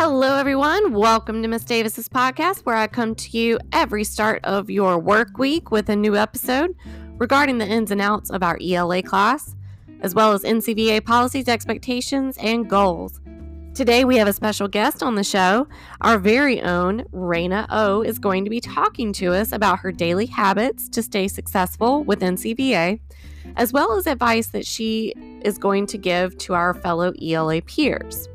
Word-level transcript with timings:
Hello, 0.00 0.36
everyone. 0.36 0.92
Welcome 0.92 1.42
to 1.42 1.48
Miss 1.48 1.64
Davis's 1.64 2.08
podcast, 2.08 2.60
where 2.60 2.76
I 2.76 2.86
come 2.86 3.16
to 3.16 3.36
you 3.36 3.58
every 3.72 4.04
start 4.04 4.38
of 4.44 4.70
your 4.70 4.96
work 4.96 5.38
week 5.38 5.72
with 5.72 5.88
a 5.88 5.96
new 5.96 6.14
episode 6.14 6.76
regarding 7.16 7.58
the 7.58 7.66
ins 7.66 7.90
and 7.90 8.00
outs 8.00 8.30
of 8.30 8.44
our 8.44 8.56
ELA 8.62 9.02
class, 9.02 9.56
as 10.02 10.14
well 10.14 10.32
as 10.32 10.44
NCVA 10.44 11.04
policies, 11.04 11.48
expectations, 11.48 12.36
and 12.38 12.70
goals. 12.70 13.20
Today, 13.74 14.04
we 14.04 14.16
have 14.18 14.28
a 14.28 14.32
special 14.32 14.68
guest 14.68 15.02
on 15.02 15.16
the 15.16 15.24
show. 15.24 15.66
Our 16.00 16.16
very 16.16 16.62
own 16.62 17.02
Raina 17.12 17.66
O 17.68 18.02
is 18.02 18.20
going 18.20 18.44
to 18.44 18.50
be 18.50 18.60
talking 18.60 19.12
to 19.14 19.34
us 19.34 19.50
about 19.50 19.80
her 19.80 19.90
daily 19.90 20.26
habits 20.26 20.88
to 20.90 21.02
stay 21.02 21.26
successful 21.26 22.04
with 22.04 22.20
NCVA, 22.20 23.00
as 23.56 23.72
well 23.72 23.96
as 23.96 24.06
advice 24.06 24.46
that 24.50 24.64
she 24.64 25.12
is 25.42 25.58
going 25.58 25.86
to 25.86 25.98
give 25.98 26.38
to 26.38 26.54
our 26.54 26.72
fellow 26.72 27.12
ELA 27.20 27.62
peers. 27.62 28.28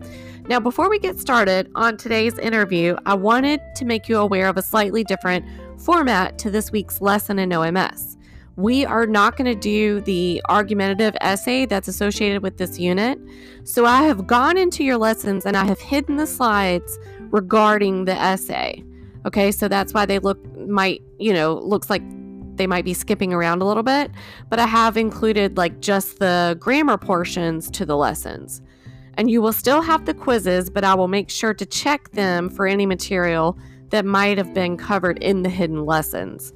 Now, 0.49 0.59
before 0.59 0.89
we 0.89 0.99
get 0.99 1.21
started 1.21 1.71
on 1.73 1.95
today's 1.95 2.37
interview, 2.37 2.97
I 3.05 3.13
wanted 3.13 3.61
to 3.75 3.85
make 3.85 4.09
you 4.09 4.17
aware 4.17 4.49
of 4.49 4.57
a 4.57 4.61
slightly 4.61 5.05
different 5.05 5.45
format 5.79 6.37
to 6.39 6.51
this 6.51 6.69
week's 6.69 6.99
lesson 6.99 7.39
in 7.39 7.53
OLS. 7.53 8.17
We 8.57 8.85
are 8.85 9.05
not 9.05 9.37
going 9.37 9.45
to 9.45 9.55
do 9.55 10.01
the 10.01 10.41
argumentative 10.49 11.15
essay 11.21 11.65
that's 11.65 11.87
associated 11.87 12.43
with 12.43 12.57
this 12.57 12.77
unit. 12.77 13.19
So 13.63 13.85
I 13.85 14.03
have 14.03 14.27
gone 14.27 14.57
into 14.57 14.83
your 14.83 14.97
lessons 14.97 15.45
and 15.45 15.55
I 15.55 15.63
have 15.63 15.79
hidden 15.79 16.17
the 16.17 16.27
slides 16.27 16.99
regarding 17.31 18.03
the 18.03 18.13
essay. 18.13 18.83
Okay, 19.25 19.49
so 19.49 19.69
that's 19.69 19.93
why 19.93 20.05
they 20.05 20.19
look 20.19 20.37
might, 20.57 21.01
you 21.19 21.31
know, 21.31 21.53
looks 21.53 21.89
like 21.89 22.03
they 22.57 22.67
might 22.67 22.83
be 22.83 22.93
skipping 22.93 23.31
around 23.31 23.61
a 23.61 23.65
little 23.65 23.81
bit, 23.81 24.11
but 24.49 24.59
I 24.59 24.65
have 24.65 24.97
included 24.97 25.55
like 25.55 25.79
just 25.79 26.19
the 26.19 26.57
grammar 26.59 26.97
portions 26.97 27.71
to 27.71 27.85
the 27.85 27.95
lessons 27.95 28.61
and 29.17 29.29
you 29.29 29.41
will 29.41 29.53
still 29.53 29.81
have 29.81 30.05
the 30.05 30.13
quizzes, 30.13 30.69
but 30.69 30.83
I 30.83 30.93
will 30.95 31.07
make 31.07 31.29
sure 31.29 31.53
to 31.53 31.65
check 31.65 32.11
them 32.11 32.49
for 32.49 32.67
any 32.67 32.85
material 32.85 33.57
that 33.89 34.05
might 34.05 34.37
have 34.37 34.53
been 34.53 34.77
covered 34.77 35.19
in 35.19 35.43
the 35.43 35.49
hidden 35.49 35.85
lessons. 35.85 36.53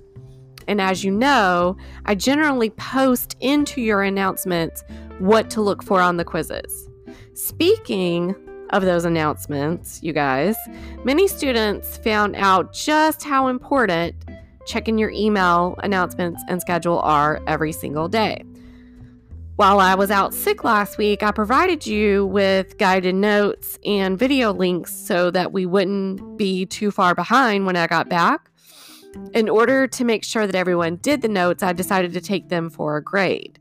And 0.68 0.82
as 0.82 1.04
you 1.04 1.12
know, 1.12 1.78
I 2.06 2.16
generally 2.16 2.72
post 2.72 3.36
into 3.40 3.82
your 3.82 4.02
announcements 4.02 4.84
what 5.20 5.50
to 5.52 5.62
look 5.62 5.84
for 5.84 6.02
on 6.02 6.18
the 6.18 6.26
quizzes. 6.26 6.90
Speaking 7.34 8.36
of 8.72 8.84
those 8.84 9.06
announcements, 9.06 10.02
you 10.04 10.12
guys, 10.12 10.56
many 11.04 11.28
students 11.28 11.98
found 11.98 12.36
out 12.36 12.74
just 12.74 13.24
how 13.24 13.48
important 13.48 14.16
checking 14.66 14.98
your 14.98 15.12
email 15.12 15.76
announcements 15.84 16.44
and 16.50 16.60
schedule 16.60 17.00
are 17.00 17.42
every 17.48 17.72
single 17.72 18.10
day. 18.10 18.44
While 19.58 19.80
I 19.80 19.96
was 19.96 20.12
out 20.12 20.36
sick 20.36 20.64
last 20.64 21.00
week, 21.00 21.24
I 21.24 21.32
provided 21.32 21.88
you 21.88 22.28
with 22.28 22.78
guided 22.78 23.16
notes 23.16 23.80
and 23.84 24.16
video 24.16 24.54
links 24.54 24.94
so 24.94 25.32
that 25.32 25.52
we 25.52 25.66
wouldn't 25.66 26.38
be 26.38 26.68
too 26.68 26.92
far 26.92 27.16
behind 27.16 27.66
when 27.66 27.76
I 27.76 27.88
got 27.88 28.08
back. 28.08 28.52
In 29.34 29.50
order 29.50 29.88
to 29.88 30.06
make 30.06 30.24
sure 30.24 30.46
that 30.46 30.54
everyone 30.54 30.98
did 30.98 31.24
the 31.24 31.28
notes, 31.28 31.64
I 31.64 31.74
decided 31.74 32.14
to 32.14 32.22
take 32.22 32.50
them 32.50 32.70
for 32.70 32.98
a 32.98 33.04
grade. 33.04 33.58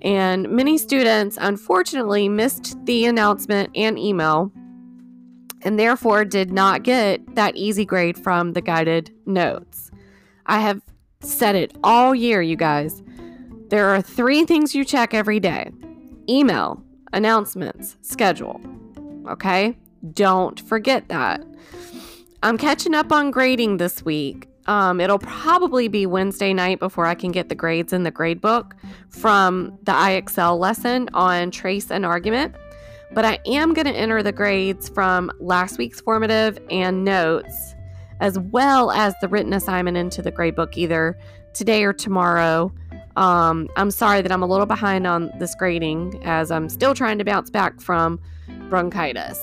And 0.00 0.48
many 0.48 0.78
students, 0.78 1.36
unfortunately, 1.40 2.28
missed 2.28 2.76
the 2.86 3.06
announcement 3.06 3.70
and 3.74 3.98
email 3.98 4.52
and 5.62 5.76
therefore 5.76 6.24
did 6.24 6.52
not 6.52 6.84
get 6.84 7.34
that 7.34 7.56
easy 7.56 7.84
grade 7.84 8.16
from 8.16 8.52
the 8.52 8.60
guided 8.60 9.12
notes. 9.26 9.90
I 10.46 10.60
have 10.60 10.82
said 11.18 11.56
it 11.56 11.76
all 11.82 12.14
year, 12.14 12.40
you 12.42 12.54
guys. 12.54 13.02
There 13.68 13.88
are 13.88 14.00
three 14.00 14.44
things 14.44 14.74
you 14.74 14.84
check 14.84 15.12
every 15.12 15.40
day 15.40 15.70
email, 16.28 16.82
announcements, 17.12 17.96
schedule. 18.02 18.60
Okay? 19.28 19.76
Don't 20.12 20.60
forget 20.60 21.08
that. 21.08 21.44
I'm 22.42 22.58
catching 22.58 22.94
up 22.94 23.10
on 23.10 23.30
grading 23.30 23.78
this 23.78 24.04
week. 24.04 24.48
Um, 24.66 25.00
it'll 25.00 25.18
probably 25.18 25.88
be 25.88 26.06
Wednesday 26.06 26.52
night 26.52 26.78
before 26.78 27.06
I 27.06 27.14
can 27.14 27.32
get 27.32 27.48
the 27.48 27.54
grades 27.54 27.92
in 27.92 28.02
the 28.02 28.10
grade 28.10 28.40
book 28.40 28.74
from 29.08 29.78
the 29.82 29.92
IXL 29.92 30.58
lesson 30.58 31.08
on 31.14 31.50
trace 31.50 31.90
and 31.90 32.04
argument. 32.04 32.54
But 33.12 33.24
I 33.24 33.38
am 33.46 33.72
going 33.72 33.86
to 33.86 33.92
enter 33.92 34.22
the 34.22 34.32
grades 34.32 34.88
from 34.88 35.30
last 35.40 35.78
week's 35.78 36.00
formative 36.00 36.58
and 36.70 37.04
notes, 37.04 37.74
as 38.20 38.38
well 38.38 38.90
as 38.90 39.14
the 39.20 39.28
written 39.28 39.52
assignment 39.52 39.96
into 39.96 40.22
the 40.22 40.32
grade 40.32 40.56
book 40.56 40.76
either 40.76 41.16
today 41.52 41.84
or 41.84 41.92
tomorrow. 41.92 42.72
Um, 43.16 43.68
I'm 43.76 43.90
sorry 43.90 44.20
that 44.22 44.30
I'm 44.30 44.42
a 44.42 44.46
little 44.46 44.66
behind 44.66 45.06
on 45.06 45.32
this 45.38 45.54
grading 45.54 46.20
as 46.24 46.50
I'm 46.50 46.68
still 46.68 46.94
trying 46.94 47.18
to 47.18 47.24
bounce 47.24 47.50
back 47.50 47.80
from 47.80 48.20
bronchitis. 48.68 49.42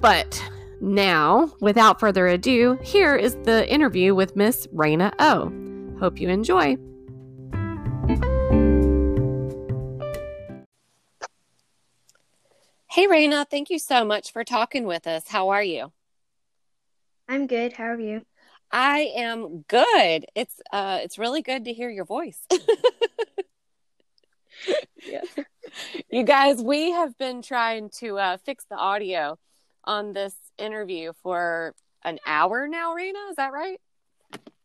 But 0.00 0.42
now, 0.80 1.52
without 1.60 1.98
further 2.00 2.26
ado, 2.26 2.78
here 2.82 3.16
is 3.16 3.36
the 3.44 3.68
interview 3.72 4.14
with 4.14 4.36
Miss 4.36 4.66
Raina 4.68 5.12
O. 5.18 5.52
Hope 6.00 6.20
you 6.20 6.28
enjoy. 6.28 6.76
Hey, 12.90 13.06
Raina, 13.06 13.48
thank 13.48 13.70
you 13.70 13.78
so 13.78 14.04
much 14.04 14.32
for 14.32 14.42
talking 14.42 14.84
with 14.84 15.06
us. 15.06 15.28
How 15.28 15.50
are 15.50 15.62
you? 15.62 15.92
I'm 17.28 17.46
good. 17.46 17.74
How 17.74 17.84
are 17.84 18.00
you? 18.00 18.22
I 18.70 19.12
am 19.16 19.64
good. 19.68 20.26
It's 20.34 20.60
uh 20.72 20.98
it's 21.02 21.18
really 21.18 21.42
good 21.42 21.64
to 21.64 21.72
hear 21.72 21.88
your 21.90 22.04
voice. 22.04 22.40
yeah. 25.06 25.22
You 26.10 26.24
guys, 26.24 26.62
we 26.62 26.90
have 26.90 27.16
been 27.18 27.42
trying 27.42 27.90
to 28.00 28.18
uh 28.18 28.36
fix 28.38 28.64
the 28.70 28.76
audio 28.76 29.38
on 29.84 30.12
this 30.12 30.34
interview 30.58 31.12
for 31.22 31.74
an 32.04 32.18
hour 32.26 32.68
now, 32.68 32.94
Raina, 32.94 33.30
is 33.30 33.36
that 33.36 33.52
right? 33.52 33.80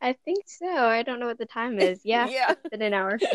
I 0.01 0.13
think 0.25 0.43
so. 0.47 0.67
I 0.67 1.01
don't 1.03 1.21
know 1.21 1.27
what 1.27 1.37
the 1.37 1.45
time 1.45 1.79
is. 1.79 2.01
Yeah. 2.05 2.27
yeah. 2.27 2.55
in 2.71 2.81
an 2.81 2.93
hour. 2.93 3.17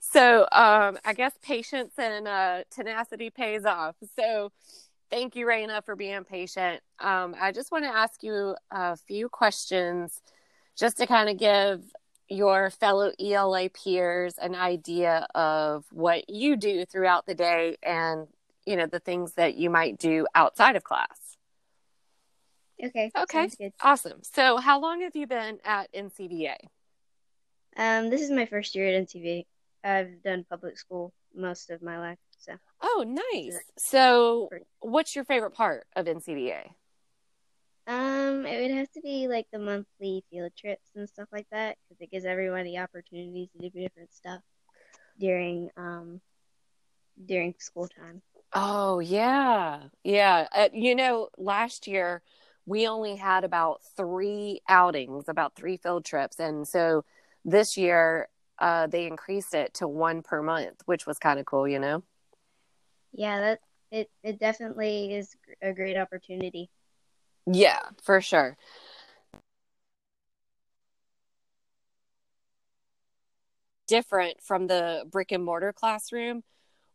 So 0.00 0.42
um 0.52 0.98
I 1.04 1.12
guess 1.14 1.32
patience 1.42 1.94
and 1.98 2.26
uh 2.26 2.64
tenacity 2.70 3.30
pays 3.30 3.64
off. 3.64 3.94
So 4.18 4.50
Thank 5.10 5.36
you, 5.36 5.46
Raina, 5.46 5.82
for 5.84 5.96
being 5.96 6.24
patient. 6.24 6.82
Um, 7.00 7.34
I 7.40 7.52
just 7.52 7.72
want 7.72 7.84
to 7.84 7.90
ask 7.90 8.22
you 8.22 8.56
a 8.70 8.96
few 8.96 9.28
questions 9.28 10.20
just 10.76 10.98
to 10.98 11.06
kind 11.06 11.30
of 11.30 11.38
give 11.38 11.82
your 12.28 12.68
fellow 12.70 13.12
ELA 13.18 13.70
peers 13.70 14.34
an 14.36 14.54
idea 14.54 15.26
of 15.34 15.86
what 15.90 16.28
you 16.28 16.56
do 16.56 16.84
throughout 16.84 17.24
the 17.24 17.34
day 17.34 17.76
and, 17.82 18.28
you 18.66 18.76
know, 18.76 18.86
the 18.86 19.00
things 19.00 19.32
that 19.34 19.56
you 19.56 19.70
might 19.70 19.98
do 19.98 20.26
outside 20.34 20.76
of 20.76 20.84
class. 20.84 21.36
Okay. 22.84 23.10
Okay. 23.18 23.50
Awesome. 23.80 24.20
So, 24.22 24.58
how 24.58 24.80
long 24.80 25.00
have 25.00 25.16
you 25.16 25.26
been 25.26 25.58
at 25.64 25.92
NCVA? 25.92 26.56
Um, 27.76 28.10
this 28.10 28.20
is 28.20 28.30
my 28.30 28.46
first 28.46 28.74
year 28.74 28.88
at 28.88 29.06
NCVA. 29.06 29.46
I've 29.82 30.22
done 30.22 30.44
public 30.48 30.78
school 30.78 31.12
most 31.34 31.70
of 31.70 31.82
my 31.82 31.98
life. 31.98 32.18
So. 32.38 32.54
Oh, 32.82 33.04
nice. 33.32 33.58
So, 33.76 34.48
what's 34.80 35.14
your 35.16 35.24
favorite 35.24 35.52
part 35.52 35.86
of 35.96 36.06
NCVA? 36.06 36.70
Um, 37.88 38.44
it 38.44 38.60
would 38.60 38.76
have 38.76 38.90
to 38.92 39.00
be 39.00 39.28
like 39.28 39.46
the 39.50 39.58
monthly 39.58 40.22
field 40.30 40.52
trips 40.56 40.90
and 40.94 41.08
stuff 41.08 41.28
like 41.32 41.46
that 41.50 41.78
because 41.88 42.00
it 42.02 42.10
gives 42.10 42.26
everyone 42.26 42.64
the 42.64 42.78
opportunities 42.78 43.48
to 43.52 43.70
do 43.70 43.80
different 43.80 44.12
stuff 44.12 44.42
during 45.18 45.70
um 45.78 46.20
during 47.24 47.54
school 47.58 47.88
time. 47.88 48.20
Oh 48.52 48.98
yeah, 48.98 49.84
yeah. 50.04 50.48
Uh, 50.54 50.68
you 50.72 50.94
know, 50.94 51.28
last 51.38 51.86
year 51.86 52.22
we 52.66 52.86
only 52.86 53.16
had 53.16 53.44
about 53.44 53.80
three 53.96 54.60
outings, 54.68 55.24
about 55.26 55.54
three 55.54 55.78
field 55.78 56.04
trips, 56.04 56.38
and 56.38 56.68
so 56.68 57.06
this 57.44 57.78
year 57.78 58.28
uh, 58.60 58.86
they 58.86 59.06
increased 59.06 59.54
it 59.54 59.74
to 59.74 59.88
one 59.88 60.22
per 60.22 60.42
month, 60.42 60.82
which 60.86 61.06
was 61.06 61.18
kind 61.18 61.38
of 61.38 61.46
cool. 61.46 61.68
You 61.68 61.78
know 61.78 62.02
yeah, 63.12 63.40
that 63.40 63.60
it 63.90 64.10
it 64.22 64.38
definitely 64.38 65.14
is 65.14 65.36
a 65.62 65.72
great 65.72 65.96
opportunity. 65.96 66.70
Yeah, 67.46 67.80
for 68.02 68.20
sure. 68.20 68.56
Different 73.86 74.42
from 74.42 74.66
the 74.66 75.04
brick 75.10 75.32
and 75.32 75.44
mortar 75.44 75.72
classroom. 75.72 76.42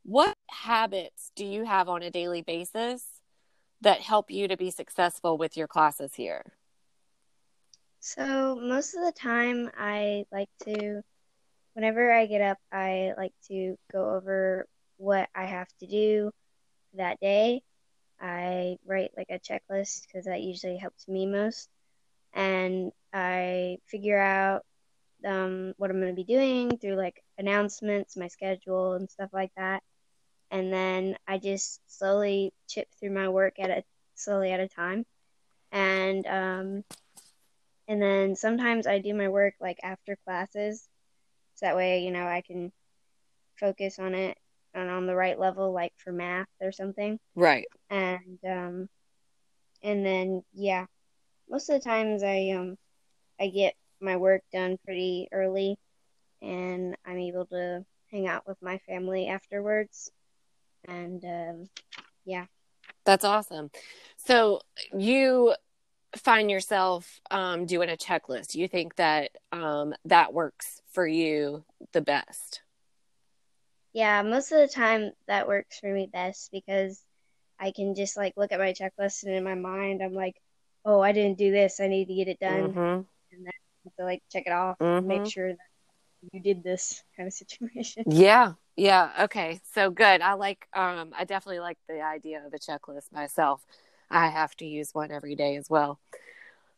What 0.03 0.37
habits 0.49 1.31
do 1.35 1.45
you 1.45 1.65
have 1.65 1.89
on 1.89 2.03
a 2.03 2.11
daily 2.11 2.41
basis 2.41 3.21
that 3.81 4.01
help 4.01 4.29
you 4.29 4.47
to 4.47 4.55
be 4.55 4.69
successful 4.69 5.37
with 5.37 5.57
your 5.57 5.67
classes 5.67 6.13
here? 6.15 6.53
So, 7.99 8.55
most 8.55 8.93
of 8.95 9.03
the 9.05 9.13
time, 9.13 9.71
I 9.77 10.25
like 10.31 10.49
to, 10.65 11.01
whenever 11.73 12.11
I 12.11 12.25
get 12.25 12.41
up, 12.41 12.57
I 12.71 13.13
like 13.17 13.33
to 13.47 13.77
go 13.91 14.15
over 14.15 14.67
what 14.97 15.29
I 15.35 15.45
have 15.45 15.67
to 15.79 15.87
do 15.87 16.31
that 16.95 17.19
day. 17.19 17.61
I 18.21 18.77
write 18.85 19.11
like 19.17 19.29
a 19.29 19.39
checklist 19.39 20.07
because 20.07 20.25
that 20.25 20.41
usually 20.41 20.77
helps 20.77 21.07
me 21.07 21.25
most. 21.25 21.69
And 22.33 22.91
I 23.13 23.77
figure 23.87 24.19
out 24.19 24.63
um, 25.25 25.73
what 25.77 25.89
I'm 25.89 25.99
going 25.99 26.15
to 26.15 26.15
be 26.15 26.23
doing 26.23 26.77
through 26.77 26.95
like 26.95 27.23
announcements, 27.37 28.17
my 28.17 28.27
schedule, 28.27 28.93
and 28.93 29.09
stuff 29.09 29.29
like 29.33 29.51
that. 29.57 29.83
And 30.51 30.71
then 30.71 31.17
I 31.27 31.37
just 31.37 31.79
slowly 31.87 32.53
chip 32.67 32.87
through 32.99 33.11
my 33.11 33.29
work 33.29 33.55
at 33.59 33.69
a 33.69 33.83
slowly 34.15 34.51
at 34.51 34.59
a 34.59 34.67
time. 34.67 35.05
And 35.71 36.25
um, 36.27 36.83
and 37.87 38.01
then 38.01 38.35
sometimes 38.35 38.87
I 38.87 38.99
do 38.99 39.13
my 39.13 39.29
work 39.29 39.55
like 39.59 39.79
after 39.83 40.17
classes, 40.25 40.87
so 41.55 41.65
that 41.65 41.75
way 41.75 42.03
you 42.03 42.11
know 42.11 42.25
I 42.25 42.41
can 42.41 42.71
focus 43.59 43.99
on 43.99 44.13
it 44.13 44.37
and 44.73 44.89
on 44.89 45.05
the 45.05 45.15
right 45.15 45.39
level, 45.39 45.71
like 45.71 45.93
for 45.97 46.11
math 46.11 46.47
or 46.61 46.71
something. 46.71 47.19
Right. 47.35 47.65
And 47.89 48.39
um, 48.47 48.89
and 49.81 50.05
then 50.05 50.43
yeah, 50.53 50.85
most 51.49 51.69
of 51.69 51.81
the 51.81 51.87
times 51.87 52.23
I 52.23 52.51
um 52.55 52.77
I 53.39 53.47
get 53.47 53.75
my 54.01 54.17
work 54.17 54.41
done 54.51 54.77
pretty 54.85 55.27
early, 55.31 55.77
and 56.41 56.95
I'm 57.05 57.19
able 57.19 57.45
to 57.47 57.85
hang 58.11 58.27
out 58.27 58.47
with 58.47 58.57
my 58.61 58.79
family 58.79 59.27
afterwards. 59.27 60.11
And 60.87 61.23
um, 61.23 61.69
yeah, 62.25 62.45
that's 63.05 63.25
awesome. 63.25 63.69
So 64.17 64.61
you 64.97 65.53
find 66.17 66.49
yourself 66.49 67.21
um, 67.31 67.65
doing 67.65 67.89
a 67.89 67.97
checklist. 67.97 68.55
You 68.55 68.67
think 68.67 68.95
that 68.95 69.31
um, 69.51 69.93
that 70.05 70.33
works 70.33 70.81
for 70.91 71.07
you 71.07 71.63
the 71.91 72.01
best? 72.01 72.61
Yeah, 73.93 74.21
most 74.23 74.51
of 74.51 74.59
the 74.59 74.67
time 74.67 75.11
that 75.27 75.47
works 75.47 75.79
for 75.79 75.91
me 75.93 76.09
best 76.11 76.51
because 76.51 77.01
I 77.59 77.71
can 77.71 77.95
just 77.95 78.17
like 78.17 78.33
look 78.35 78.51
at 78.51 78.59
my 78.59 78.73
checklist 78.73 79.23
and 79.23 79.33
in 79.33 79.43
my 79.43 79.55
mind 79.55 80.01
I'm 80.01 80.13
like, 80.13 80.35
oh, 80.85 80.99
I 80.99 81.11
didn't 81.11 81.37
do 81.37 81.51
this. 81.51 81.79
I 81.79 81.87
need 81.87 82.07
to 82.07 82.15
get 82.15 82.27
it 82.27 82.39
done, 82.39 82.69
mm-hmm. 82.69 82.79
and 82.79 83.05
then 83.31 83.47
I 83.47 83.85
have 83.85 83.95
to 83.97 84.03
like 84.03 84.23
check 84.31 84.43
it 84.45 84.51
off, 84.51 84.77
mm-hmm. 84.79 85.07
make 85.07 85.25
sure 85.27 85.49
that 85.49 85.57
you 86.31 86.39
did 86.39 86.63
this 86.63 87.03
kind 87.15 87.27
of 87.27 87.33
situation. 87.33 88.03
Yeah, 88.07 88.53
yeah. 88.75 89.11
Okay, 89.21 89.61
so 89.73 89.89
good. 89.91 90.21
I 90.21 90.33
like. 90.33 90.67
Um, 90.73 91.13
I 91.17 91.25
definitely 91.25 91.59
like 91.59 91.77
the 91.87 92.01
idea 92.01 92.43
of 92.45 92.53
a 92.53 92.59
checklist 92.59 93.11
myself. 93.11 93.65
I 94.09 94.27
have 94.27 94.55
to 94.57 94.65
use 94.65 94.93
one 94.93 95.11
every 95.11 95.35
day 95.35 95.55
as 95.55 95.69
well. 95.69 95.99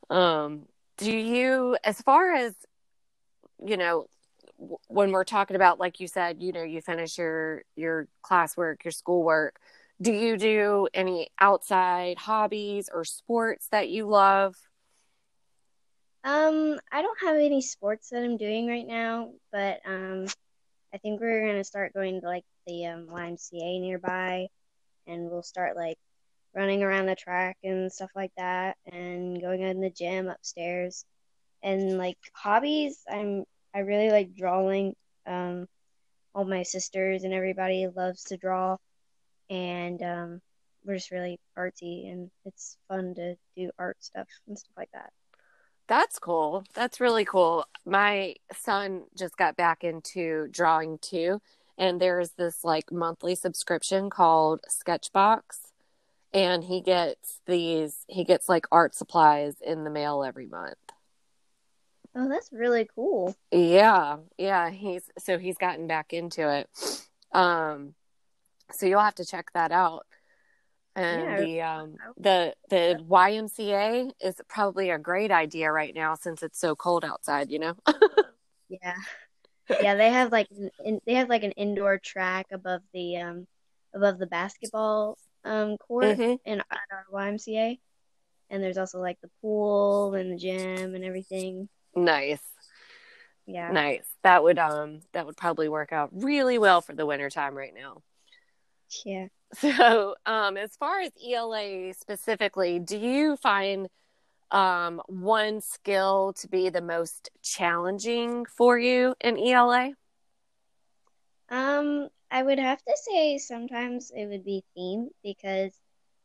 Um, 0.10 0.68
do 0.98 1.12
you, 1.12 1.78
as 1.84 2.02
far 2.02 2.34
as 2.34 2.56
you 3.64 3.78
know, 3.78 4.08
when 4.88 5.12
we're 5.12 5.24
talking 5.24 5.56
about 5.56 5.80
like 5.80 6.00
you 6.00 6.08
said 6.08 6.42
you 6.42 6.52
know 6.52 6.64
you 6.64 6.82
finish 6.82 7.18
your 7.18 7.64
your 7.76 8.08
classwork 8.24 8.84
your 8.86 8.92
schoolwork 8.92 9.60
do 10.02 10.12
you 10.12 10.38
do 10.38 10.88
any 10.94 11.30
outside 11.40 12.18
hobbies 12.18 12.90
or 12.94 13.04
sports 13.04 13.68
that 13.70 13.90
you 13.90 14.08
love 14.08 14.56
um 16.24 16.80
i 16.92 17.02
don't 17.02 17.20
have 17.22 17.36
any 17.36 17.62
sports 17.62 18.10
that 18.10 18.24
i'm 18.24 18.38
doing 18.38 18.68
right 18.68 18.88
now 18.88 19.32
but 19.52 19.82
um 19.86 20.26
i 20.94 20.98
think 20.98 21.20
we're 21.20 21.54
to 21.54 21.64
start 21.64 21.94
going 21.94 22.22
to 22.22 22.28
like 22.28 22.46
the 22.66 22.86
um, 22.86 23.08
ymca 23.08 23.82
nearby 23.82 24.48
and 25.06 25.30
we'll 25.30 25.44
start 25.44 25.76
like 25.76 25.98
running 26.56 26.84
around 26.84 27.06
the 27.06 27.16
track 27.16 27.58
and 27.64 27.92
stuff 27.92 28.12
like 28.16 28.32
that 28.38 28.78
and 28.92 29.42
going 29.42 29.62
in 29.62 29.82
the 29.82 29.90
gym 29.90 30.30
upstairs 30.30 31.06
and 31.62 31.98
like 31.98 32.18
hobbies 32.34 33.00
i'm 33.12 33.44
I 33.76 33.80
really 33.80 34.10
like 34.10 34.34
drawing. 34.36 34.96
Um, 35.28 35.68
all 36.34 36.46
my 36.46 36.64
sisters 36.64 37.24
and 37.24 37.34
everybody 37.34 37.88
loves 37.94 38.26
to 38.26 38.38
draw, 38.38 38.78
and 39.50 40.02
um, 40.02 40.42
we're 40.86 40.96
just 40.96 41.12
really 41.12 41.40
artsy, 41.58 42.10
and 42.12 42.32
it's 42.46 42.78
fun 42.88 43.16
to 43.16 43.36
do 43.56 43.72
art 43.78 43.98
stuff 44.00 44.28
and 44.48 44.58
stuff 44.58 44.74
like 44.78 44.92
that. 44.94 45.12
That's 45.88 46.20
cool. 46.20 46.64
That's 46.74 47.02
really 47.02 47.26
cool. 47.26 47.66
My 47.86 48.36
son 48.54 49.04
just 49.18 49.38
got 49.38 49.58
back 49.58 49.84
into 49.84 50.48
drawing 50.52 50.98
too, 51.00 51.42
and 51.78 52.00
there's 52.02 52.32
this 52.32 52.64
like 52.64 52.92
monthly 52.94 53.36
subscription 53.36 54.10
called 54.10 54.62
Sketchbox, 54.70 55.65
and 56.36 56.66
he 56.66 56.82
gets 56.82 57.40
these. 57.48 58.06
He 58.08 58.26
gets 58.26 58.50
like 58.50 58.68
art 58.72 58.94
supplies 58.94 59.56
in 59.66 59.86
the 59.86 59.90
mail 59.90 60.24
every 60.24 60.46
month. 60.46 60.76
Oh, 62.14 62.28
that's 62.30 62.50
really 62.52 62.88
cool. 62.94 63.36
Yeah, 63.52 64.18
yeah. 64.38 64.70
He's 64.70 65.10
so 65.18 65.40
he's 65.40 65.58
gotten 65.58 65.88
back 65.88 66.14
into 66.14 66.50
it. 66.50 66.70
Um, 67.32 67.96
so 68.72 68.86
you'll 68.86 69.02
have 69.02 69.16
to 69.16 69.26
check 69.26 69.52
that 69.54 69.72
out. 69.72 70.06
And 70.98 71.22
yeah. 71.22 71.40
the 71.40 71.62
um 71.62 71.96
the 72.18 72.56
the 72.70 73.04
YMCA 73.10 74.12
is 74.22 74.42
probably 74.50 74.90
a 74.90 75.00
great 75.00 75.32
idea 75.32 75.72
right 75.72 75.96
now 75.96 76.16
since 76.16 76.44
it's 76.44 76.60
so 76.60 76.76
cold 76.76 77.06
outside. 77.06 77.50
You 77.50 77.60
know. 77.60 77.76
yeah, 78.70 78.96
yeah. 79.82 79.96
They 79.96 80.10
have 80.10 80.34
like 80.34 80.48
in, 80.84 81.00
they 81.06 81.16
have 81.16 81.30
like 81.30 81.44
an 81.44 81.52
indoor 81.52 81.98
track 81.98 82.48
above 82.52 82.82
the 82.94 83.18
um 83.18 83.48
above 83.94 84.20
the 84.20 84.28
basketball 84.28 85.18
um 85.46 85.78
court 85.78 86.06
mm-hmm. 86.06 86.36
in 86.44 86.60
at 86.60 86.80
our 86.92 87.06
YMCA, 87.14 87.80
and 88.50 88.64
there's 88.64 88.78
also 88.78 89.00
like 89.00 89.20
the 89.22 89.30
pool 89.42 90.14
and 90.14 90.32
the 90.32 90.38
gym 90.38 90.96
and 90.96 91.04
everything. 91.04 91.70
Nice. 91.96 92.42
Yeah. 93.46 93.72
Nice. 93.72 94.06
That 94.24 94.44
would 94.44 94.58
um 94.58 95.02
that 95.14 95.26
would 95.26 95.38
probably 95.38 95.70
work 95.70 95.94
out 95.94 96.10
really 96.14 96.58
well 96.58 96.82
for 96.82 96.94
the 96.94 97.06
winter 97.06 97.30
time 97.30 97.56
right 97.56 97.74
now. 97.74 98.02
Yeah. 99.06 99.28
So, 99.60 100.16
um 100.26 100.58
as 100.58 100.76
far 100.76 101.00
as 101.02 101.12
ELA 101.26 101.94
specifically, 101.94 102.80
do 102.80 102.98
you 102.98 103.38
find 103.38 103.88
um 104.52 105.02
one 105.08 105.62
skill 105.62 106.34
to 106.38 106.48
be 106.48 106.70
the 106.70 106.82
most 106.82 107.30
challenging 107.42 108.46
for 108.46 108.78
you 108.78 109.16
in 109.22 109.38
ELA? 109.38 109.92
Um 111.50 112.10
I 112.36 112.44
would 112.44 112.60
have 112.60 112.84
to 112.84 112.98
say 112.98 113.38
sometimes 113.38 114.12
it 114.14 114.26
would 114.26 114.44
be 114.44 114.66
theme 114.76 115.08
because 115.24 115.72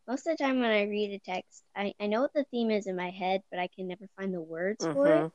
most 0.09 0.27
of 0.27 0.37
the 0.37 0.43
time 0.43 0.59
when 0.59 0.73
I 0.73 0.83
read 0.83 1.13
a 1.13 1.21
text, 1.21 1.63
I, 1.77 1.95
I 2.01 2.09
know 2.09 2.23
what 2.23 2.33
the 2.35 2.43
theme 2.51 2.73
is 2.73 2.89
in 2.89 2.97
my 2.97 3.11
head, 3.11 3.43
but 3.49 3.61
I 3.61 3.69
can 3.69 3.87
never 3.87 4.09
find 4.19 4.35
the 4.35 4.41
words 4.41 4.85
mm-hmm. 4.85 4.93
for 4.93 5.07
it. 5.07 5.11
Mm-hmm. 5.11 5.27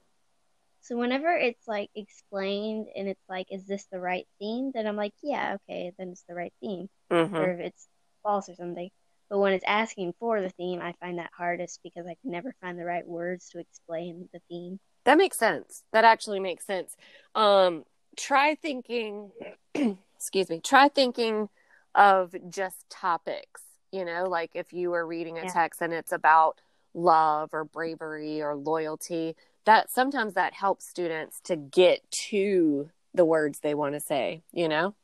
So 0.82 0.98
whenever 0.98 1.32
it's 1.32 1.66
like 1.66 1.92
explained 1.96 2.88
and 2.94 3.08
it's 3.08 3.24
like, 3.30 3.48
is 3.52 3.66
this 3.66 3.86
the 3.90 4.02
right 4.02 4.28
theme? 4.38 4.72
Then 4.74 4.86
I'm 4.86 4.98
like, 4.98 5.14
yeah, 5.24 5.56
okay, 5.56 5.94
then 5.98 6.10
it's 6.10 6.26
the 6.28 6.36
right 6.36 6.54
theme. 6.60 6.90
Mm-hmm. 7.10 7.38
Or 7.38 7.54
if 7.54 7.60
it's 7.62 7.88
false 8.22 8.50
or 8.50 8.56
something. 8.56 8.90
But 9.30 9.40
when 9.40 9.54
it's 9.54 9.64
asking 9.66 10.14
for 10.20 10.42
the 10.42 10.50
theme, 10.50 10.82
I 10.82 10.94
find 11.00 11.20
that 11.20 11.32
hardest 11.38 11.80
because 11.86 12.06
I 12.06 12.18
can 12.22 12.32
never 12.32 12.54
find 12.60 12.78
the 12.78 12.84
right 12.84 13.08
words 13.08 13.48
to 13.52 13.60
explain 13.60 14.28
the 14.34 14.42
theme. 14.50 14.82
That 15.06 15.18
makes 15.18 15.40
sense. 15.40 15.84
That 15.94 16.04
actually 16.04 16.42
makes 16.42 16.66
sense. 16.66 16.98
Um, 17.34 17.86
try 18.18 18.56
thinking, 18.56 19.32
excuse 20.26 20.50
me, 20.50 20.60
try 20.60 20.88
thinking 20.90 21.50
of 21.94 22.34
just 22.50 22.90
topics. 22.90 23.62
You 23.92 24.04
know, 24.04 24.24
like 24.28 24.52
if 24.56 24.74
you 24.74 24.90
were 24.90 25.06
reading 25.06 25.38
a 25.38 25.44
yeah. 25.44 25.52
text 25.54 25.82
and 25.82 25.94
it's 25.94 26.12
about 26.12 26.60
love 26.96 27.52
or 27.54 27.64
bravery 27.64 28.42
or 28.42 28.56
loyalty, 28.56 29.36
that 29.66 29.92
sometimes 29.92 30.34
that 30.34 30.54
helps 30.54 30.90
students 30.90 31.40
to 31.44 31.56
get 31.56 32.02
to 32.30 32.90
the 33.14 33.24
words 33.24 33.60
they 33.60 33.76
want 33.76 33.94
to 33.94 34.00
say, 34.00 34.42
you 34.52 34.68
know? 34.68 34.96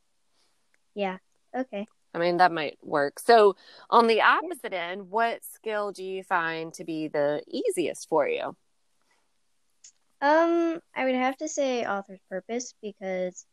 Yeah. 0.96 1.18
Okay. 1.56 1.86
I 2.16 2.18
mean, 2.18 2.38
that 2.38 2.52
might 2.52 2.80
work. 2.82 3.20
So, 3.20 3.56
on 3.92 4.08
the 4.08 4.22
opposite 4.22 4.74
yeah. 4.74 4.88
end, 4.90 5.12
what 5.12 5.46
skill 5.46 5.92
do 5.92 6.04
you 6.04 6.24
find 6.24 6.74
to 6.74 6.84
be 6.84 7.08
the 7.08 7.44
easiest 7.48 8.10
for 8.10 8.28
you? 8.28 8.56
Um, 10.20 10.82
I 10.96 11.06
would 11.06 11.16
have 11.16 11.38
to 11.38 11.48
say 11.48 11.86
author's 11.86 12.20
purpose 12.30 12.74
because 12.82 13.46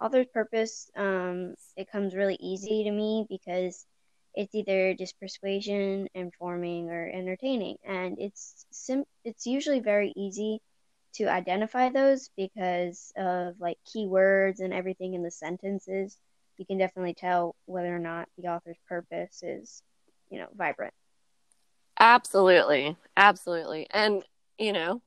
author's 0.00 0.26
purpose 0.32 0.90
um 0.96 1.54
it 1.76 1.90
comes 1.90 2.14
really 2.14 2.36
easy 2.40 2.84
to 2.84 2.90
me 2.90 3.26
because 3.28 3.86
it's 4.34 4.54
either 4.54 4.94
just 4.94 5.18
persuasion, 5.18 6.08
informing, 6.14 6.88
or 6.90 7.08
entertaining. 7.08 7.76
And 7.84 8.18
it's 8.20 8.64
sim- 8.70 9.06
it's 9.24 9.46
usually 9.46 9.80
very 9.80 10.12
easy 10.16 10.60
to 11.14 11.24
identify 11.26 11.90
those 11.90 12.30
because 12.36 13.12
of 13.16 13.56
like 13.60 13.78
keywords 13.86 14.60
and 14.60 14.72
everything 14.72 15.14
in 15.14 15.22
the 15.22 15.30
sentences. 15.30 16.16
You 16.58 16.66
can 16.66 16.78
definitely 16.78 17.14
tell 17.14 17.56
whether 17.66 17.94
or 17.94 17.98
not 17.98 18.28
the 18.38 18.48
author's 18.48 18.78
purpose 18.88 19.42
is, 19.42 19.82
you 20.30 20.38
know, 20.38 20.46
vibrant. 20.54 20.94
Absolutely. 21.98 22.96
Absolutely. 23.16 23.86
And, 23.90 24.22
you 24.58 24.72
know, 24.72 25.02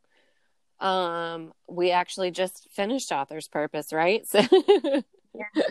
um 0.80 1.53
we 1.68 1.92
actually 1.92 2.32
just 2.32 2.68
finished 2.72 3.12
author's 3.12 3.48
purpose, 3.48 3.94
right? 3.94 4.27
So 4.27 4.42
yeah. 5.34 5.63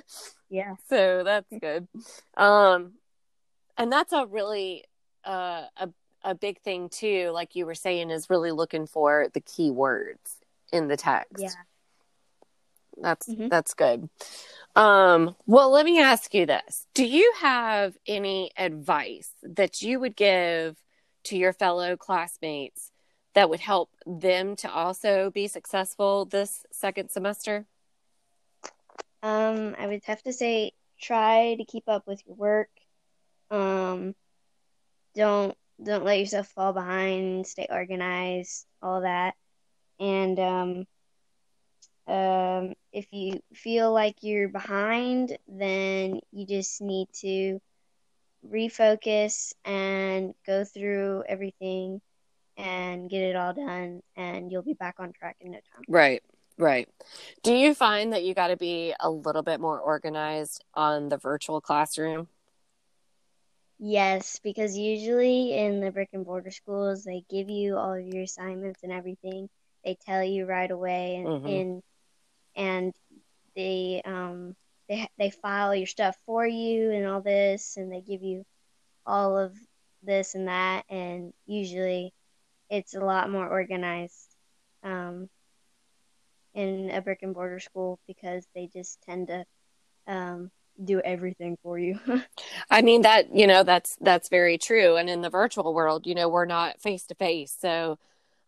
yeah. 0.51 0.75
So 0.89 1.23
that's 1.25 1.53
good. 1.61 1.87
Um 2.37 2.95
and 3.79 3.93
that's 3.93 4.13
a 4.13 4.27
really 4.27 4.85
uh, 5.25 5.65
a 5.77 5.89
a 6.25 6.35
big 6.35 6.61
thing 6.61 6.89
too 6.89 7.31
like 7.33 7.57
you 7.57 7.67
were 7.67 7.75
saying 7.75 8.11
is 8.11 8.31
really 8.31 8.53
looking 8.53 8.87
for 8.87 9.27
the 9.35 9.41
key 9.41 9.71
words 9.73 10.37
in 10.73 10.87
the 10.87 10.97
text 10.97 11.43
yeah 11.43 11.49
that's 13.01 13.29
mm-hmm. 13.29 13.49
that's 13.49 13.75
good 13.75 14.09
um 14.77 15.35
well 15.47 15.71
let 15.73 15.85
me 15.85 16.01
ask 16.01 16.33
you 16.33 16.47
this 16.47 16.87
do 16.95 17.05
you 17.05 17.33
have 17.41 17.97
any 18.07 18.53
advice 18.57 19.33
that 19.43 19.83
you 19.83 19.99
would 19.99 20.15
give 20.15 20.77
to 21.25 21.37
your 21.37 21.53
fellow 21.53 21.97
classmates 21.97 22.92
that 23.35 23.49
would 23.49 23.61
help 23.61 23.91
them 24.07 24.57
to 24.57 24.71
also 24.71 25.31
be 25.31 25.47
successful 25.47 26.25
this 26.25 26.65
second 26.71 27.11
semester 27.11 27.67
um 29.23 29.75
i 29.79 29.87
would 29.87 30.03
have 30.05 30.23
to 30.23 30.33
say 30.33 30.73
try 31.01 31.55
to 31.57 31.65
keep 31.65 31.89
up 31.89 32.07
with 32.07 32.23
your 32.27 32.37
work 32.37 32.69
um, 33.53 34.15
don't 35.15 35.57
don't 35.83 36.05
let 36.05 36.19
yourself 36.19 36.49
fall 36.49 36.73
behind, 36.73 37.47
stay 37.47 37.67
organized, 37.69 38.67
all 38.81 39.03
that. 39.03 39.35
And 40.01 40.39
um, 40.39 40.87
um, 42.07 42.75
if 42.93 43.07
you 43.13 43.41
feel 43.53 43.93
like 43.93 44.17
you're 44.23 44.49
behind, 44.49 45.37
then 45.49 46.21
you 46.33 46.47
just 46.47 46.81
need 46.81 47.09
to 47.21 47.61
refocus 48.49 49.53
and 49.65 50.35
go 50.47 50.65
through 50.65 51.25
everything 51.29 52.01
and 52.63 53.11
get 53.11 53.23
it 53.23 53.37
all 53.37 53.53
done, 53.53 54.03
and 54.17 54.51
you'll 54.51 54.63
be 54.63 54.75
back 54.75 54.97
on 54.99 55.13
track 55.13 55.37
in 55.41 55.51
no 55.53 55.59
time. 55.75 55.85
Right. 55.89 56.23
Right. 56.59 56.89
Do 57.43 57.55
you 57.55 57.75
find 57.75 58.13
that 58.13 58.25
you 58.25 58.35
got 58.35 58.49
to 58.49 58.57
be 58.57 58.95
a 59.01 59.11
little 59.11 59.43
bit 59.43 59.61
more 59.61 59.81
organized 59.81 60.63
on 60.75 61.09
the 61.09 61.17
virtual 61.17 61.61
classroom? 61.61 62.29
Yes, 63.79 64.39
because 64.45 64.77
usually 64.77 65.55
in 65.59 65.81
the 65.81 65.91
brick 65.91 66.11
and 66.13 66.25
mortar 66.25 66.53
schools, 66.53 67.03
they 67.05 67.25
give 67.29 67.51
you 67.51 67.77
all 67.77 67.95
of 67.95 68.07
your 68.07 68.23
assignments 68.23 68.83
and 68.85 68.93
everything. 68.93 69.49
They 69.85 69.97
tell 70.07 70.23
you 70.23 70.47
right 70.47 70.71
away, 70.71 71.17
and 71.17 71.27
Mhm. 71.27 71.61
and, 71.61 71.83
and 72.55 72.95
they 73.57 74.03
um 74.05 74.55
they 74.89 75.09
they 75.19 75.31
file 75.31 75.75
your 75.75 75.87
stuff 75.89 76.17
for 76.27 76.47
you 76.47 76.93
and 76.93 77.07
all 77.07 77.23
this, 77.23 77.77
and 77.77 77.91
they 77.91 78.03
give 78.03 78.23
you 78.23 78.45
all 79.07 79.37
of 79.37 79.57
this 80.03 80.35
and 80.37 80.47
that, 80.49 80.85
and 80.89 81.33
usually 81.47 82.13
it's 82.73 82.95
a 82.95 83.01
lot 83.01 83.31
more 83.31 83.47
organized 83.49 84.35
um 84.83 85.29
in 86.55 86.91
a 86.91 87.01
brick 87.01 87.21
and 87.23 87.35
mortar 87.35 87.61
school 87.61 87.99
because 88.09 88.45
they 88.55 88.69
just 88.73 88.99
tend 89.03 89.29
to 89.29 89.45
um 90.07 90.51
do 90.83 91.01
everything 91.01 91.57
for 91.63 91.79
you. 91.79 92.01
I 92.71 92.81
mean 92.83 93.03
that 93.03 93.35
you 93.35 93.47
know 93.47 93.63
that's 93.63 93.97
that's 94.01 94.29
very 94.29 94.57
true. 94.59 94.97
And 94.97 95.09
in 95.11 95.21
the 95.21 95.31
virtual 95.31 95.75
world, 95.75 96.07
you 96.07 96.15
know, 96.15 96.29
we're 96.29 96.47
not 96.47 96.81
face 96.81 97.05
to 97.07 97.15
face, 97.15 97.55
so 97.59 97.99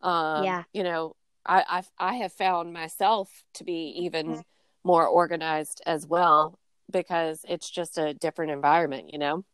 um, 0.03 0.45
Yeah. 0.45 0.63
you 0.73 0.83
know, 0.83 1.15
I 1.47 1.65
I've, 1.69 1.91
I 1.99 2.15
have 2.17 2.33
found 2.33 2.73
myself 2.73 3.29
to 3.55 3.65
be 3.65 3.93
even 4.05 4.43
more 4.83 5.07
organized 5.07 5.83
as 5.87 6.07
well 6.07 6.59
because 6.91 7.45
it's 7.49 7.71
just 7.71 7.99
a 7.99 8.15
different 8.15 8.53
environment. 8.53 9.13
You 9.13 9.19
know. 9.19 9.45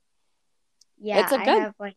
Yeah, 1.02 1.22
It's 1.24 1.32
a 1.32 1.38
good- 1.38 1.62
have 1.62 1.74
like 1.78 1.96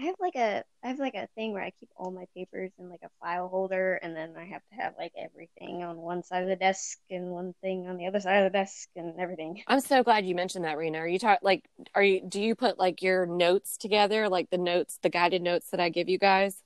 I 0.00 0.04
have 0.04 0.14
like 0.20 0.36
a 0.36 0.62
I 0.84 0.88
have 0.88 1.00
like 1.00 1.16
a 1.16 1.28
thing 1.34 1.52
where 1.52 1.62
I 1.62 1.72
keep 1.80 1.88
all 1.96 2.12
my 2.12 2.26
papers 2.36 2.70
in 2.78 2.88
like 2.88 3.00
a 3.02 3.10
file 3.20 3.48
holder 3.48 3.94
and 3.96 4.14
then 4.14 4.34
I 4.38 4.44
have 4.44 4.62
to 4.70 4.80
have 4.80 4.94
like 4.96 5.12
everything 5.18 5.82
on 5.82 5.96
one 5.96 6.22
side 6.22 6.44
of 6.44 6.48
the 6.48 6.54
desk 6.54 6.98
and 7.10 7.30
one 7.30 7.52
thing 7.62 7.88
on 7.88 7.96
the 7.96 8.06
other 8.06 8.20
side 8.20 8.36
of 8.44 8.52
the 8.52 8.56
desk 8.56 8.88
and 8.94 9.18
everything. 9.18 9.60
I'm 9.66 9.80
so 9.80 10.04
glad 10.04 10.24
you 10.24 10.36
mentioned 10.36 10.64
that, 10.64 10.76
Raina. 10.76 10.98
Are 10.98 11.08
you 11.08 11.18
talk 11.18 11.40
like 11.42 11.68
are 11.96 12.02
you 12.02 12.22
do 12.28 12.40
you 12.40 12.54
put 12.54 12.78
like 12.78 13.02
your 13.02 13.26
notes 13.26 13.76
together, 13.76 14.28
like 14.28 14.50
the 14.50 14.58
notes, 14.58 14.98
the 15.02 15.10
guided 15.10 15.42
notes 15.42 15.70
that 15.70 15.80
I 15.80 15.88
give 15.88 16.08
you 16.08 16.18
guys? 16.18 16.62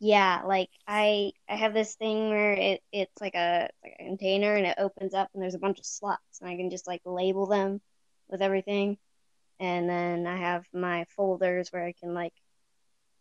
Yeah, 0.00 0.42
like 0.44 0.70
I 0.88 1.32
I 1.48 1.54
have 1.54 1.72
this 1.72 1.94
thing 1.94 2.30
where 2.30 2.52
it 2.52 2.82
it's 2.90 3.20
like 3.20 3.36
a 3.36 3.70
like 3.84 3.94
a 4.00 4.04
container 4.04 4.54
and 4.54 4.66
it 4.66 4.74
opens 4.78 5.14
up 5.14 5.30
and 5.34 5.42
there's 5.42 5.54
a 5.54 5.60
bunch 5.60 5.78
of 5.78 5.86
slots 5.86 6.40
and 6.40 6.50
I 6.50 6.56
can 6.56 6.68
just 6.70 6.88
like 6.88 7.02
label 7.04 7.46
them 7.46 7.80
with 8.28 8.42
everything. 8.42 8.98
And 9.64 9.88
then 9.88 10.26
I 10.26 10.36
have 10.36 10.66
my 10.74 11.06
folders 11.16 11.70
where 11.70 11.84
I 11.84 11.92
can 11.92 12.12
like 12.12 12.34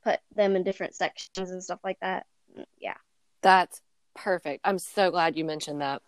put 0.03 0.19
them 0.35 0.57
in 0.57 0.63
different 0.63 0.93
sections 0.93 1.49
and 1.49 1.63
stuff 1.63 1.79
like 1.83 1.99
that. 2.01 2.25
Mm, 2.57 2.65
Yeah. 2.79 2.97
That's 3.41 3.81
perfect. 4.13 4.61
I'm 4.65 4.77
so 4.79 5.09
glad 5.09 5.37
you 5.37 5.45
mentioned 5.45 5.81
that. 5.81 6.01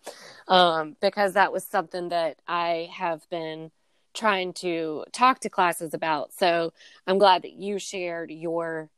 Um, 0.46 0.96
because 1.00 1.32
that 1.32 1.52
was 1.52 1.64
something 1.64 2.10
that 2.10 2.38
I 2.46 2.90
have 2.92 3.28
been 3.30 3.70
trying 4.14 4.52
to 4.54 5.04
talk 5.12 5.40
to 5.40 5.50
classes 5.50 5.94
about. 5.94 6.32
So 6.32 6.72
I'm 7.06 7.18
glad 7.18 7.42
that 7.42 7.54
you 7.54 7.78
shared 7.78 8.30
your 8.30 8.90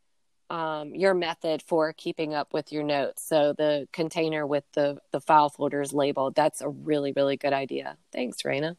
um, 0.51 0.95
your 0.95 1.13
method 1.13 1.63
for 1.63 1.93
keeping 1.93 2.33
up 2.35 2.55
with 2.55 2.73
your 2.73 2.83
notes. 2.83 3.23
So 3.23 3.53
the 3.53 3.87
container 3.93 4.47
with 4.47 4.65
the 4.73 4.99
the 5.13 5.21
file 5.21 5.51
folders 5.51 5.93
labeled. 5.93 6.35
That's 6.35 6.61
a 6.61 6.69
really 6.69 7.13
really 7.13 7.37
good 7.37 7.53
idea. 7.53 7.97
Thanks, 8.13 8.43
Raina. 8.43 8.77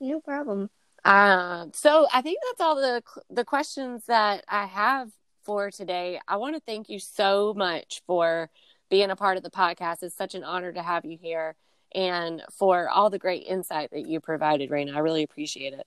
No 0.00 0.20
problem. 0.20 0.70
Um, 1.04 1.72
so 1.74 2.06
I 2.12 2.22
think 2.22 2.38
that's 2.48 2.60
all 2.60 2.76
the 2.76 3.02
the 3.30 3.44
questions 3.44 4.06
that 4.06 4.44
I 4.48 4.66
have 4.66 5.10
for 5.44 5.70
today. 5.70 6.18
I 6.26 6.36
want 6.36 6.54
to 6.56 6.60
thank 6.60 6.88
you 6.88 6.98
so 6.98 7.52
much 7.54 8.02
for 8.06 8.50
being 8.88 9.10
a 9.10 9.16
part 9.16 9.36
of 9.36 9.42
the 9.42 9.50
podcast. 9.50 10.02
It's 10.02 10.16
such 10.16 10.34
an 10.34 10.44
honor 10.44 10.72
to 10.72 10.82
have 10.82 11.04
you 11.04 11.18
here 11.20 11.56
and 11.94 12.42
for 12.50 12.88
all 12.88 13.10
the 13.10 13.18
great 13.18 13.44
insight 13.46 13.90
that 13.92 14.06
you 14.06 14.20
provided, 14.20 14.70
Raina. 14.70 14.94
I 14.94 15.00
really 15.00 15.22
appreciate 15.22 15.72
it. 15.72 15.86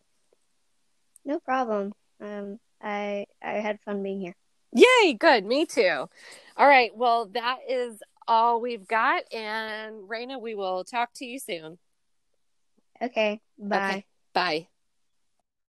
No 1.25 1.39
problem. 1.39 1.93
Um, 2.21 2.59
I 2.81 3.25
I 3.43 3.53
had 3.53 3.79
fun 3.81 4.03
being 4.03 4.21
here. 4.21 4.35
Yay, 4.73 5.13
good. 5.13 5.45
Me 5.45 5.65
too. 5.65 6.07
All 6.55 6.67
right. 6.67 6.95
Well, 6.95 7.25
that 7.33 7.57
is 7.67 8.01
all 8.27 8.61
we've 8.61 8.87
got. 8.87 9.23
And 9.33 10.07
Raina, 10.07 10.39
we 10.39 10.55
will 10.55 10.83
talk 10.83 11.09
to 11.15 11.25
you 11.25 11.39
soon. 11.39 11.77
Okay, 13.01 13.41
bye. 13.57 13.77
Okay. 13.77 14.05
Bye. 14.33 14.67